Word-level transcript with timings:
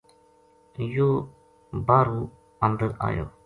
یوہ 0.95 1.15
باہرُو 1.87 2.21
اندر 2.65 2.89
آیو 3.07 3.25